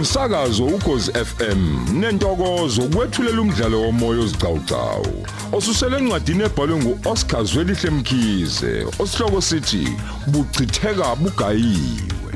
[0.00, 1.60] umsakazo ukhozi FM
[2.00, 9.88] nentokozo kwethulela umdlalo womoya ozicawucawu osusele encwadini ebhalwe nguOscar Zwelihle Mkhize osihloko sithi
[10.26, 12.32] buchitheka bugayiwe.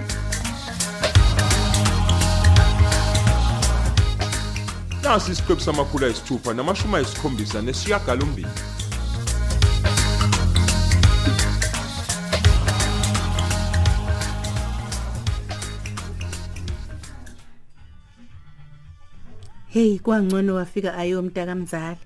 [5.02, 8.48] Nasi isiqephu samakhulu ayisithupha namashumi ayisikhombisa nesishiyagalombili.
[19.74, 21.96] Hey kwangcono wafika ayomntaka mzala.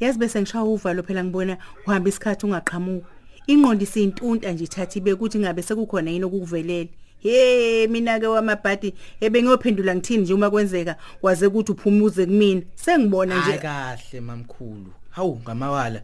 [0.00, 1.56] Yazi bese ngishaya uvalo phela ngibona
[1.86, 3.06] uhamba isikhathi ungaqhamuki.
[3.46, 6.90] Ingqondo isintunta nje ithathi bekuthi ngabe sekukhona yini okukuvelele.
[7.22, 12.62] Hey mina ke wamabhadi ebengiyophendula ngithini nje uma kwenzeka waze ukuthi uphumuze kumina.
[12.74, 16.02] Sengibona nje kahle mamkhulu hawu ngamawala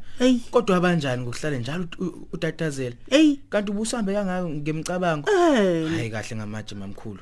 [0.50, 1.84] kodwa abanjani ngokuhlale njalo
[2.32, 2.96] utatazela
[3.50, 7.20] kanti ubusambe kangayo ngemcabango hayi kahle ngamaje mamkhulu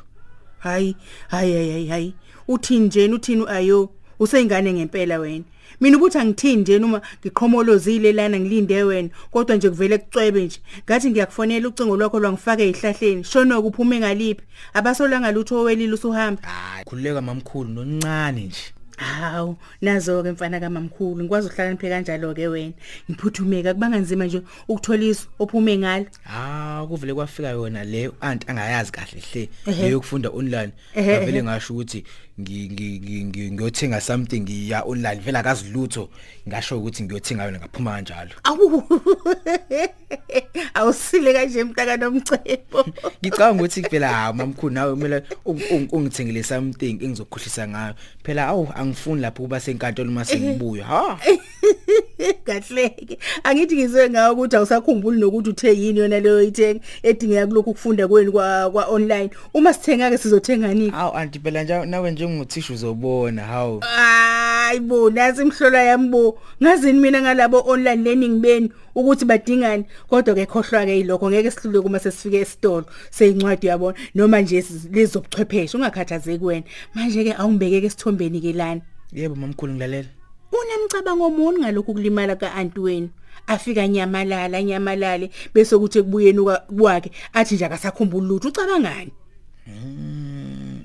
[0.59, 0.97] hayi
[1.28, 2.14] hayi hayi hayi
[2.48, 3.45] uthini njeni uthini?
[3.48, 5.45] Ayo useyingane ngempela wena.
[5.81, 10.61] Mina ubuthi angithini nje uma ngiqhomolozile lana ngilinde wena kodwa nje kuvele kucwebe nje.
[10.84, 14.42] Ngathi ngiyakufonela ucingo lwakho lwangifaka ezihlahleni shono kuphume ngaliphi?
[14.75, 16.42] Abasolanga lutho owelile usuhamba.
[16.42, 18.77] Hayi khululeka mamkhulu noncane nje.
[18.98, 22.72] Hawu nazo ke mfana kamamkhulu ngikwazi ukuhlakaniphe kanjalo ke wena.
[23.10, 26.06] Ngiphuthumeka kubanga nzima nje ukutholiswa ophume ngalo.
[26.27, 29.82] Ah kuvele kwafika yona le aunt angayazi kahle hle Ehhe.
[29.82, 30.72] leyokufunda online.
[30.94, 31.42] Ehhe, ngavele ehhe.
[31.42, 32.05] ngasho ukuthi
[32.40, 36.08] ngi- ngi- ngi- ngi- ngiyothenga something ngiya online vela akazi lutho.
[36.48, 38.30] Ngasho ukuthi ngiyothenga yona ngaphuma kanjalo.
[38.44, 38.83] Awu.
[40.78, 42.84] awusile kanje mntaka nomcebo
[43.24, 47.94] ngicabanga ukuthi phela hawu mamkhulu nawe kumele ung- ung- ungithengele something engizokukhohlisa ngayo.
[48.24, 51.18] Phela awu angifuni lapho kuba senkantolo uma sengibuya ha?
[52.44, 53.18] Kahleke.
[53.44, 58.30] Angithi ngizwe ngawo ukuthi awusakhumbuli nokuthi uthe yini yona leyo ithenga edingeka kulokhu kufunda kweni
[58.30, 59.30] kwa kwa online.
[59.54, 63.80] Uma sithenga ke sizothengani awu anti phela nje nawe njengothisha uzobona hawu.
[63.80, 66.38] Hayi bo nazi imhlola yami bo.
[66.62, 69.84] Ngazini mina ngalabo online learning beni ukuthi badingani?
[70.08, 75.77] Kodwa ke khohlwa ke ilokho ngeke sihlule kuma sesifike esitolo seyincwadi yabona noma nje lezobuchwepheshe
[75.77, 78.80] ungakhathazeki wena manje ke awungibekeke esithombeni ke lana
[79.12, 80.08] yebo mamkhulu ngilalela
[80.52, 83.08] Unemcabango omuni ngalokhu kulimala kaanti wenu.
[83.46, 89.12] Afika nyamalala nyamalale bese kuthi kubuyeni kwa- kwakhe athi nje akasakhumbuli lutho ucabangani?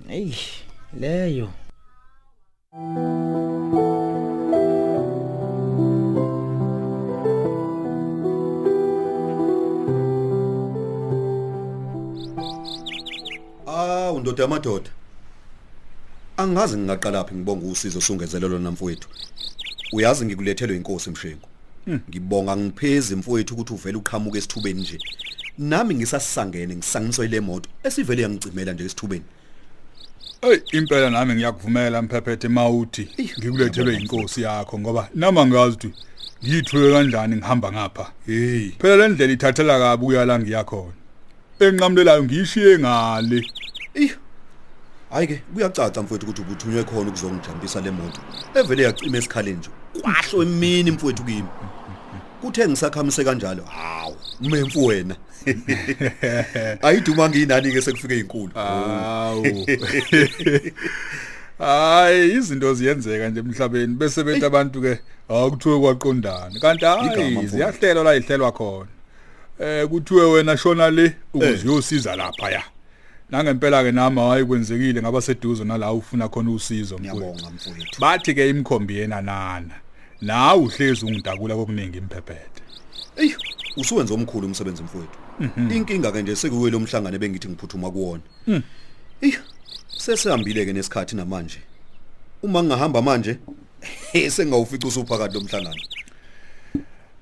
[0.09, 0.33] Ey,
[0.99, 1.49] leyo.
[2.73, 3.02] Awu
[14.23, 14.89] ndoda yamadoda.
[16.37, 19.07] Angazi ngingaqala phi ngibonga usizo sungezelelo namfowethu.
[19.93, 21.47] Uyazi ngikulethelwe inkosi mshengu.
[22.09, 24.99] Ngibonga ngipheze mfowethu ukuthi uvele uqhamuke esithubeni nje.
[25.57, 29.23] Nami ngisasangene ngisangiswa ile moto esivele yangicimela nje esithubeni.
[30.41, 35.93] Ey impela nami ngiyakuvumela mphephethe mawuthi ngikulethelwe inkosi yakho ngoba nama ngazi ukuthi
[36.43, 40.93] ngiyithule kanjani ngihamba ngapha Hey, phela le ndlela ithathela kabi kuyala ngiyakhona
[41.59, 43.45] enqamlelayo ngiyishiye ngale
[43.93, 44.15] iyo.
[45.09, 48.21] Hayi ke kuyacaca mfowethu ukuthi ubuthunywe khona ukuzongijambisa le moto.
[48.55, 49.69] Evele yacima esikhaleni nje.
[50.01, 51.47] Kwahlo emini mfowethu kimi.
[52.41, 53.63] Kuthe ngisakhamise kanjalo.
[53.63, 55.15] Hawu, memfu wena.
[56.81, 58.51] Ayiduma nginani ke sekufike izinkulu.
[58.55, 59.45] awu
[61.59, 64.99] hayi izinto ziyenzeka nje emhlabeni bese bethi abantu ke
[65.29, 68.87] akuthiwe kwaqondana kanti hayi ziyahlelwa la ihlelwa khona
[69.59, 71.13] eh kuthiwe wena shona le Eh.
[71.33, 72.63] ukuze uyosiza lapha ya
[73.29, 78.01] nangempela ke nami hayi kwenzekile ngaba seduze nala ufuna khona usizo Ngiyabonga mfowethu.
[78.01, 79.75] bathi ke imkhombi yenanana
[80.21, 82.61] nawe uhlezi ungidabula kokuningi imphephethe
[83.17, 83.35] Ey,
[83.77, 85.17] usuwenza omkhulu umsebenzi mfowethu.
[85.75, 88.23] Inkinga ke nje sekuwe lo mhlangano bengithi ngiphuthuma kuwona.
[89.21, 89.33] Ey,
[89.97, 91.59] sesihambile ke nesikhathi namanje.
[92.43, 93.37] Uma ngihamba manje,
[94.35, 95.81] sengawufica usuphakathi lomhlangano.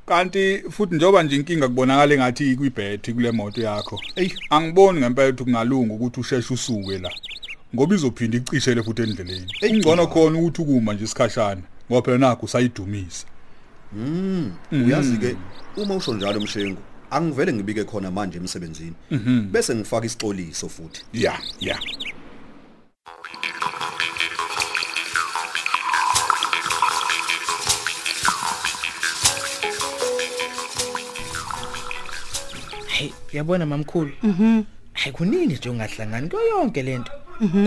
[0.06, 4.30] Kanti futhi njoba nje inkinga kubonakala engathi kwibhethi kule moto yakho Ey.
[4.50, 7.12] angiboni ngempela ukuthi kungalunga ukuthi usheshe usuke la
[7.76, 10.12] ngoba izophinda icishele futhi endleleni Ey, ungcono cha.
[10.14, 11.62] khona ukuthi ukuma nje isikhashana
[11.92, 13.26] ngoba phela nakho usayidumisa
[14.72, 15.36] Uyazi ke
[15.78, 16.78] uma usho njalo mshengu,
[17.10, 18.94] angivele ngibike khona manje emsebenzini.
[19.52, 21.04] Bese ngifaka isixoliso futhi.
[21.14, 21.80] ya ya
[33.02, 34.12] Hey, uyabona mamkhulu?
[34.24, 34.64] Mhm.
[34.94, 37.12] Hayi kunini nje ungahlangani kuyo yonke lento.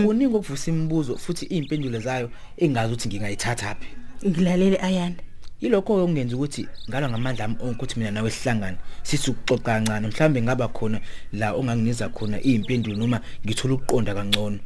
[0.05, 3.87] Kuningi okuvusa imibuzo futhi impendulo zayo engazi ukuthi ngingayithatha phi.
[4.27, 5.23] Ngilalele ayanda.
[5.61, 10.41] Yilokho okungenza ukuthi ngalo ngamandla ami onke ukuthi mina nawe sihlangane sithi ukuxoxa kancane mhlambe
[10.41, 11.01] ngaba khona
[11.33, 14.59] la onganginiza khona izimpendulo noma ngithola ukuqonda kangcono.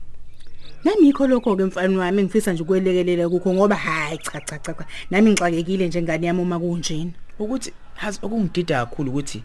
[0.84, 4.74] nami yikho lokho ke mfana wami ngifisa nje ukwelekelela kukho ngoba hayi cha cha cha
[4.74, 4.86] cha.
[5.10, 9.44] nami ngixakekile njengani yami uma kunjena ukuthi hazi okungidida kakhulu ukuthi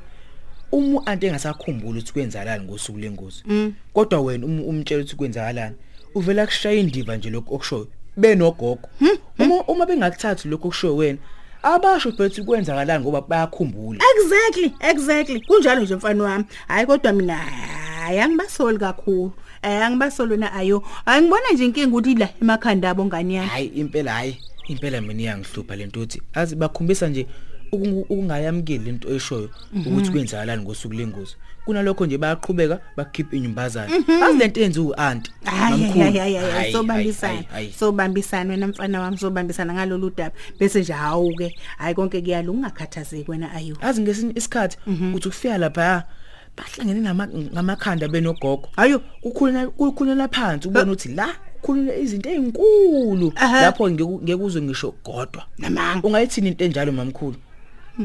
[0.73, 3.43] uma uanti engasakhumbuli ukuthi kwenzakalani ngosuku lengozi
[3.93, 5.77] kodwa wena uma umtshela ukuthi kwenzakalani
[6.15, 8.89] uvela kushaya indiva nje lokho okushoyo benogogo
[9.39, 11.19] uma uma bengakuthathi lokho okushoyo wena
[11.65, 14.01] abasho bethi kwenzakalani ngoba bayakhumbula.
[14.17, 15.41] Exactly exactly.
[15.41, 16.45] Kunjalo nje mfana wami.
[16.69, 19.33] Hayi kodwa mina hayi angibasoli kakhulu.
[19.63, 20.83] Eh angibasoli na ayo.
[21.07, 24.39] Angibona nje inkinga ukuthi la emakhanda abo ngani yami hayi impela hayi.
[24.69, 27.27] Impela mina iyangihlupha lento uthi azi bakhombisa nje
[27.75, 29.51] ukungu- ukungayamukeli lento oyishoyo
[29.87, 33.93] ukuthi kwenzakalani ngosuku lengozi kunalokho nje bayaqhubeka bakhipha inyumbazana
[34.23, 37.45] azi lento yenza uanti hayi hayi hayi hayi sobambisana
[37.79, 40.35] sobambisana wena mfana wami sobambisana ngalolu daba.
[40.59, 44.79] Bese nje hawu ke hayi konke kuyalo ungakhathazeki wena ayo azi ngesinye isikhathi
[45.15, 46.05] uthi ukufika lapha
[46.57, 48.69] bahlangene nama- ngamakhanda benogogo.
[48.77, 49.01] Ayo.
[49.23, 51.29] kukhulunywa kukhulunywa phansi ubona ukuthi la
[51.61, 53.61] kukhulunywa izinto ezinkulu Aha.
[53.63, 56.07] lapho ngeke ngeke uzwe ngisho godwa Namanga.
[56.09, 57.37] ungayithini into enjalo mamkhulu?
[57.95, 58.03] Hayi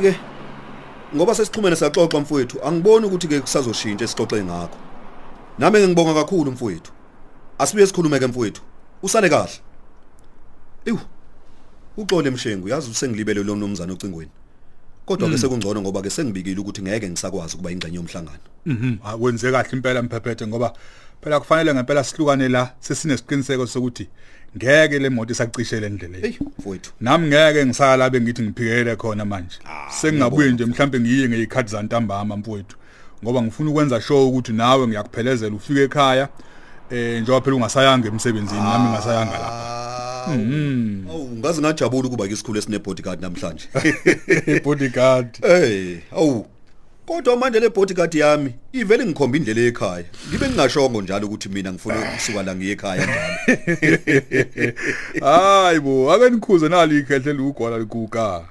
[0.00, 0.12] ke
[1.14, 4.76] ngoba sesixhumene saxoxa mfowethu angiboni ukuthi ke kusazoshintsha esixoxe ngakho.
[5.58, 6.92] Nami ngingibonga kakhulu mfowethu.
[7.58, 8.62] Asibuye sikhulume ke mfowethu.
[9.02, 9.60] Usale kahle.
[10.84, 11.00] Ewu
[11.96, 14.41] uxole mshengu yazi usengilibele lo mnumzana ocingweni.
[15.06, 19.68] Kodwa ke sekungcono ngoba ke sengibikile ukuthi ngeke ngisakwazi ukuba ingxenye yomhlangano Mhm, akwenze kahle
[19.72, 20.72] impela mphephethe ngoba
[21.22, 24.08] phela kufanele ngempela sihlukane la sesinesiqiniseko sokuthi
[24.56, 26.28] ngeke le moto isacishele endleleni.
[26.28, 29.58] hey mfowethu Nami ngeke ngisala la bengithi ngiphikele khona manje.
[30.00, 32.76] Sengingabuye nje mhlambe ngiye ngeyikhathi zantambama mfowethu.
[33.24, 36.28] Ngoba ngifuna ukwenza sure ukuthi nawe ngiyakuphelezela ufike ekhaya.
[36.90, 39.71] Eh njengoba phela ungasayanga emsebenzini nami ngasayanga la.
[40.28, 41.06] Mhm.
[41.10, 43.68] Awu ngazi ngajabula ukuba ke isikhulu esine bodyguard namhlanje.
[44.64, 45.38] Bodyguard.
[45.42, 46.46] Hey, awu.
[47.06, 50.04] Kodwa manje le bodyguard yami ivele ngikhomba indlela ekhaya.
[50.28, 53.22] Ngibe ngingashongo njalo ukuthi mina ngifuna ukusuka la ngiye ekhaya njalo.
[55.26, 58.44] Hayibo, ake nikhuze nali ikhehle lugwala likuka.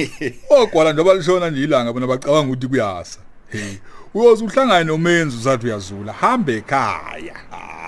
[0.50, 3.18] Ogwala njengoba lishona nje ilanga bona bacabanga ukuthi kuyasa.
[3.48, 3.76] Hey,
[4.14, 7.34] uyoze uhlangane nomenzi uzathi uyazula, hambe ekhaya.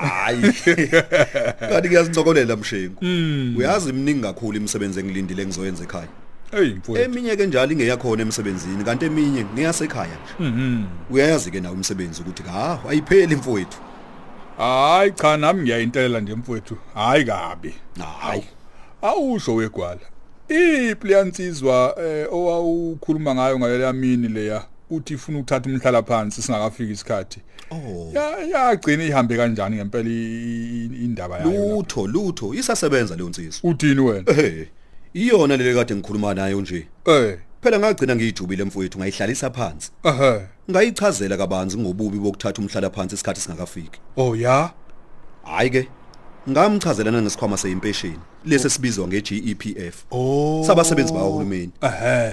[0.00, 0.42] Hayi.
[1.70, 3.04] Kanti kuyasincokolela mshengu.
[3.58, 6.08] Uyazi iminingi kakhulu imisebenzi engilindile ngizoyenza ekhaya.
[6.50, 7.04] Hey mfowethu.
[7.04, 10.48] Eminye ke njalo ingeyakhona emsebenzini kanti eminye ngiyasekhaya nje.
[10.48, 10.84] Mhm.
[11.10, 13.78] Uyayazi ke nawe umsebenzi ukuthi ha ayipheli mfowethu.
[14.58, 16.76] Hayi cha nami ngiyayintelela nje mfowethu.
[16.94, 17.74] Hayi kabi.
[18.20, 18.44] Hayi.
[19.02, 20.00] Awusho wegwala.
[20.48, 27.40] Iplansizwa eh owawukhuluma ngayo ngaleya mini leya uthi ifuna ukuthatha umhlala phansi singakafiki isikhathi.
[27.70, 28.10] Oh.
[28.14, 31.50] Ya yagcina ihambe kanjani ngempela i- i- indaba yayo.
[31.50, 31.74] lapha?
[31.74, 33.70] Lutho lutho isasebenza leyo nsizwa.
[33.70, 34.32] Uthini wena?
[34.32, 34.66] Eh.
[35.14, 36.86] Iyona le kade ngikhuluma nayo nje.
[37.06, 37.38] Eh.
[37.62, 39.90] Phela ngagcina ngiyijubile mfowethu ngayihlalisa phansi.
[40.02, 40.40] Aha.
[40.70, 44.00] Ngayichazela kabanzi ngobubi bokuthatha umhlala phansi isikhathi singakafiki.
[44.16, 44.70] Oh ya.
[45.44, 45.88] Hayi ke.
[46.50, 50.04] Ngamchazela nangesikhwama seimpesheni lesi sibizwa ngeGEPF.
[50.10, 50.64] Oh.
[50.66, 52.32] Sabasebenzi bahulumeni Aha.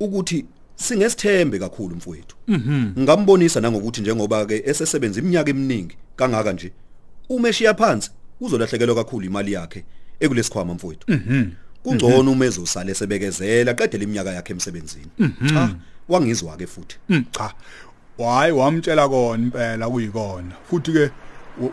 [0.00, 0.44] ukuthi
[0.76, 2.36] singesithembe kakhulu mfowethu.
[2.48, 2.90] Mhm.
[2.98, 6.72] Ngambonisa nangokuthi njengoba ke esesebenza iminyaka eminingi kangaka nje
[7.28, 8.10] uma eshiya phansi
[8.40, 9.84] uzolahlekelwa kakhulu imali yakhe
[10.20, 11.06] ekulesikhwama mfowethu.
[11.12, 11.44] Mhm.
[11.82, 15.06] Kungcono uma ezosala esebekezela qedela iminyaka yakhe emsebenzini.
[15.48, 15.74] Cha,
[16.08, 16.96] wangizwa ke futhi.
[17.08, 17.54] Mm, Cha.
[18.18, 20.52] Wayi wamtshela kona impela kuyikona.
[20.70, 21.10] Futhi ke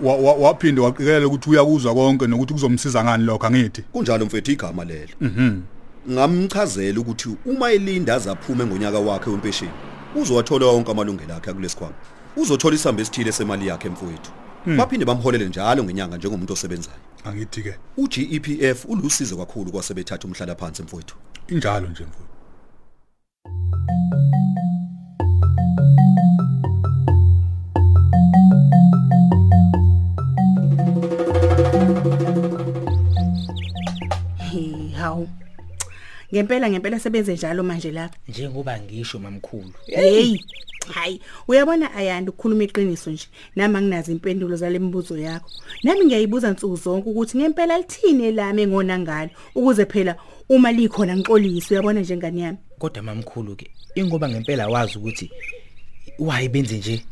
[0.02, 3.82] wa- wa- waphinde waqikelela ukuthi uyakuzwa konke nokuthi kuzomsiza ngani lokho angithi.
[3.82, 5.14] Kunjalo mfethu igama lelo.
[5.22, 5.62] Mhm.
[6.10, 9.72] Ngamchazela ukuthi uma elinda azaphume ngonyaka wakhe wempesheni,
[10.16, 11.96] uzowathola wonke amalungelo akhe kulesikhwama.
[12.36, 14.32] Uzothola isamba esithile semali yakhe mfowethu.
[14.78, 16.98] Baphinde bamholele njalo ngenyanga njengomuntu osebenzayo.
[17.26, 21.16] Angithi ke uGEPF ulusizo kakhulu kwasebethatha umhlala phansi mfowethu.
[21.48, 22.34] injalo nje mfowethu.
[34.52, 35.28] Hey, hawu
[36.34, 39.74] ngempela ngempela sebenze njalo manje lapha njengoba ngisho mamkhulu.
[39.86, 40.38] Hey
[40.94, 43.28] hayi uyabona ayanda ukukhuluma iqiniso nje.
[43.56, 45.50] Nami anginazi impendulo zalembuzo yakho.
[45.84, 50.16] Nami ngiyayibuza nsuku zonke ukuthi ngempela lithini elami engona ngalo ukuze phela
[50.50, 52.58] uma likhona ngixolise uyabona njengani yami?
[52.80, 55.32] Kodwa mamkhulu ke ingoba ngempela wazi ukuthi
[56.20, 57.06] wayibenze nje.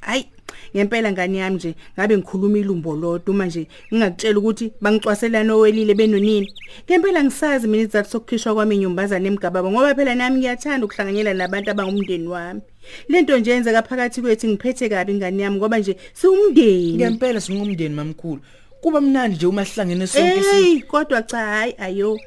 [0.00, 0.26] Hayi
[0.76, 6.48] ngempela ngani yami nje ngabe ngikhuluma ilumbo lodwa uma nje ngingakutshela ukuthi bangicwaselana owelile benonini
[6.84, 12.28] ngempela ngisazi mina izathu sokukhishwa kwami inyumbazana emgababa ngoba phela nami ngiyathanda ukuhlanganyela nabantu abangumndeni
[12.28, 12.60] wami.
[13.08, 16.92] Lento nje yenzeka phakathi kwethu ngiphethe kabi ngani yami ngoba nje siwumndeni.
[16.94, 18.40] Ngempela singumndeni mamkhulu.
[18.80, 22.18] Kuba mnandi nje uma sihlangene sonke si Hey kodwa cha hayi ayo.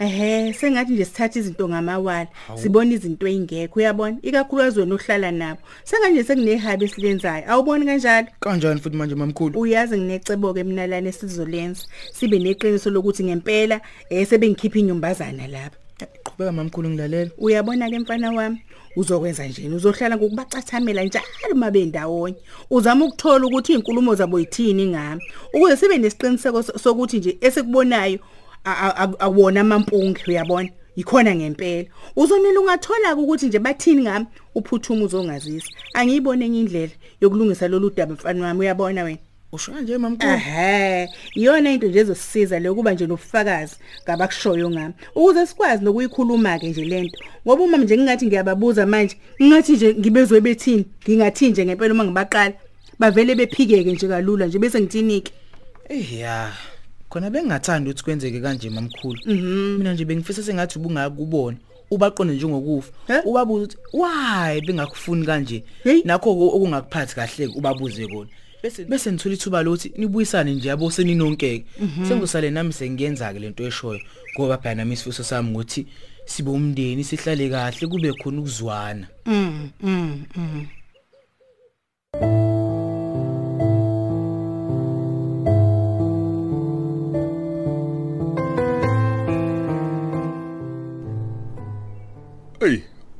[0.00, 4.16] Ehe sengathi nje sithatha izinto ngamawala sibona izinto ezingekho uyabona?
[4.22, 5.60] Ikakhulukazi wena ohlala nabo.
[5.84, 8.28] Sengathi nje sekunehabi esilenzayo awuboni kanjalo?
[8.40, 9.60] Kanjani futhi manje mamkhulu?
[9.60, 13.80] Uyazi nginecebo ke mina lana sizolenza sibe neqiniso lokuthi ngempela
[14.10, 15.76] eh sebengikhipha inyumbazana lapha
[16.24, 17.30] qhubeka mamkhulu ngilalela.
[17.38, 18.62] Uyabona ke mfana wami?
[18.96, 22.36] Uzokwenza njeni uzohlala ngokubacathamela njalo mabe ndawonye
[22.70, 25.22] uzama ukuthola ukuthi izinkulumo zabo yithini ngami
[25.54, 30.68] ukuze sibe nesiqiniseko so- sokuthi nje esikubonayo a- a- a- awona amampunge uyabona?
[30.96, 31.88] Yikhona ngempela.
[32.16, 34.26] Uzonela ungathola ukuthi nje bathini ngami?
[34.54, 35.68] Uphuthuma uzongazisa.
[35.94, 39.18] Angiyibone enye indlela yokulungisa lolu daba mfana wami uyabona wena?
[39.52, 40.32] Usho kanje mamkhulu?
[40.32, 44.94] Ehhe, iyona into nje ezosisiza le kuba nje nobufakazi ngabakushoyo ngami.
[45.14, 47.18] Ukuze sikwazi nokuyikhuluma ke nje lento.
[47.46, 52.54] Ngoba uma nje ngingathi ngiyababuza manje, ngingathi nje ngibezwe bethini, ngingathi nje ngempela uma ngibaqala
[52.98, 55.32] bavele bephikeke nje kalula nje bese ngithinike.
[55.88, 56.52] eh ya
[57.10, 59.18] khona bengingathanda ukuthi kwenzeke kanje mamkhulu
[59.78, 61.56] mina nje bengifisa sengathi ubungakubona
[61.90, 62.92] ubaqonde njengokufa.
[63.08, 63.22] Eh?
[63.26, 65.64] ubabuza ukuthi why bengakufuni kanje?
[66.04, 68.30] Nakho oku- okungakuphathi kahle ubabuze kona.
[68.62, 71.64] Bese bese nithola ithuba lokuthi nibuyisane nje yabo seninonkeke.
[72.08, 74.00] Sengizosale nami sengiyenza ke lento eshoyo
[74.38, 75.86] ngoba phela nami isifiso sami ukuthi
[76.26, 79.06] sibe umndeni sihlale kahle kube khona ukuzwana.
[79.26, 80.24] Mm, mm,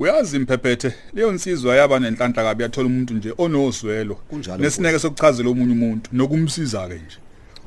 [0.00, 5.72] uyazi imphephethe leyo nsizwa yaba nenhlanhla kabi yathola umuntu nje onozwelo Kunjalo, nesineke sokuchazela omunye
[5.72, 7.18] umuntu nokumsiza ke nje.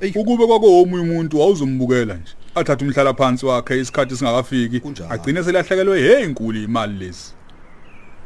[0.01, 0.11] Ey.
[0.15, 2.33] Ukube kwakomunye umuntu wawuzombukela nje.
[2.55, 5.13] Athatha umhlala phansi wakhe isikhathi singakafiki Kunjalo.
[5.13, 7.33] agcine selahlekelwe hey inkulu imali lezi.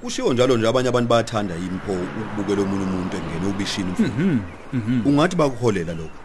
[0.01, 5.09] Kushiwo njalo nje abanye abantu bayathanda yimpo ukubukela omunye umuntu engene ubishini mfowethu.
[5.09, 6.19] Ungathi bakuholela lokho.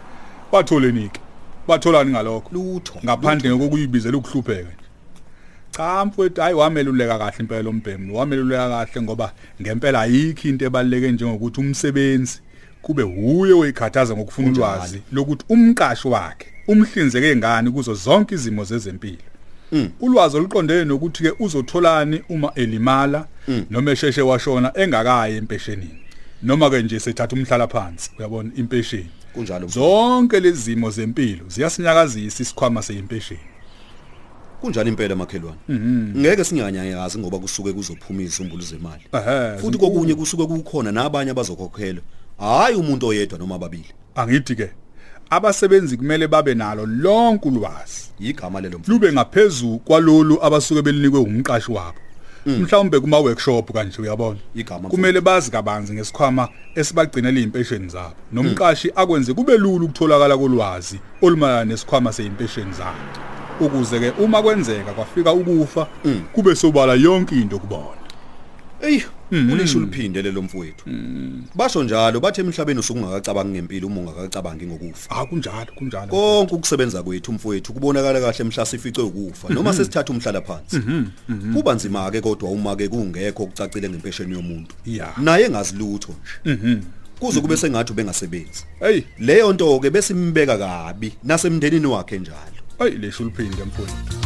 [0.52, 1.20] Batholenike.
[1.68, 2.50] Batholani ngalokho?
[2.52, 2.94] Lutho.
[3.04, 4.81] ngaphandle ngokuyibizela ukuhlupheka nje
[5.76, 8.16] cha mfowethu hayi wameluleka kahle impela umbhemu.
[8.16, 12.40] Wameluleka kahle ngoba ngempela ayikho into ebaluleke njengokuthi umsebenzi
[12.82, 19.22] kube huye oyikhathaza ngokufuna ulwazi lokuthi umqashi wakhe umhlinzeke ngani kuzo zonke izimo zezempilo.
[20.00, 23.26] Ulwazi oluqondene nokuthi ke uzotholani uma elimala
[23.70, 25.98] noma esheshe washona engakayi empeshenini
[26.42, 29.10] noma ke nje sethatha umhlala phansi uyabona impesheni.
[29.34, 29.66] Kunjalo.
[29.68, 33.51] zonke lezi zimo zempilo ziyasinyakazisa isikhwama seimpesheni
[34.62, 35.58] Kunjalo impela makhelwane.
[36.16, 39.02] Ngeke singanyayazi ngoba kusuke kuzophuma izizumbulu zemali.
[39.60, 42.02] Futhi kokunye kusuke kukhona nabanye abazokhokhelwa.
[42.38, 43.92] Hayi umuntu oyedwa noma ababili.
[44.14, 44.70] angithi ke
[45.30, 48.12] abasebenzi kumele babe nalo lonke ulwazi.
[48.20, 51.98] Igama lelo lube ngaphezulu kwalolu abasuke belinikwe umqashi wabo.
[52.46, 54.38] Mhlawumbe kuma workshop kanje uyabona?
[54.54, 58.14] Igama kumele bazi kabanzi ngesikhwama esibagcinela impesheni zabo.
[58.32, 62.98] Nomqashi akwenze kube lula ukutholakala kolwazi olumayana nesikhwama seimpesheni zabo.
[63.66, 65.86] Ukuze ke uma kwenzeka kwafika ukufa
[66.32, 68.02] kube sobala yonke into kubona
[68.82, 69.02] Ey,
[69.32, 70.84] ulisho liphinde lelo mfowethu.
[71.54, 75.10] Basho njalo bathi emhlabeni usungakacabangi ngempilo uma ungakacabangi ngokufa.
[75.10, 80.40] ah kunjalo kunjalo Konke ukusebenza kwethu mfowethu kubonakala kahle mhla sifice ukufa noma sesithatha umhlala
[80.40, 80.80] phansi.
[81.54, 84.74] Kuba nzima ke kodwa uma ke kungekho okucacile ngempesheni yomuntu.
[85.18, 86.14] Naye engazilutho
[86.44, 86.78] nje.
[87.20, 88.64] Kuze kube sengathi bengasebenzi.
[88.80, 92.51] hey Leyo nto ke besimbeka kabi nasemndenini wakhe njalo.
[92.78, 94.22] Hey lesho liphinde mfowethu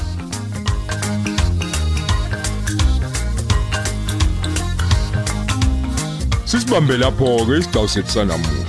[6.44, 8.66] Sisibambe lapho ke isidawu sethu sanamuhla.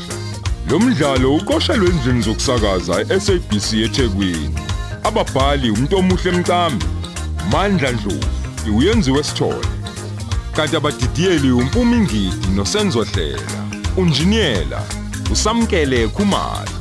[0.70, 4.60] Lo mdlalo uqoshelwe endlini zokusakaza eSABC eThekwini.
[5.04, 6.86] Ababhali umuntu omuhle emcambi,
[7.52, 9.68] Mandla Dlovu, uyenziwe sithole.
[10.56, 13.42] Kanti abadidiyeli umpumi ngidi nosenzo hlela.
[13.98, 14.84] Unjiniyela
[15.32, 16.77] usamkele Khumalo.